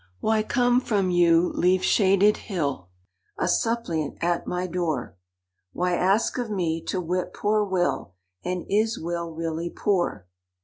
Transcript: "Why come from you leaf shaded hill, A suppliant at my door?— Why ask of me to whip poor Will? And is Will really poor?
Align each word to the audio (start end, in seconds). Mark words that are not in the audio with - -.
"Why 0.19 0.41
come 0.41 0.81
from 0.81 1.11
you 1.11 1.51
leaf 1.53 1.83
shaded 1.83 2.37
hill, 2.37 2.89
A 3.37 3.47
suppliant 3.47 4.17
at 4.19 4.47
my 4.47 4.65
door?— 4.65 5.15
Why 5.73 5.93
ask 5.93 6.39
of 6.39 6.49
me 6.49 6.81
to 6.85 6.99
whip 6.99 7.35
poor 7.35 7.63
Will? 7.63 8.15
And 8.43 8.65
is 8.67 8.97
Will 8.97 9.29
really 9.31 9.69
poor? 9.69 10.25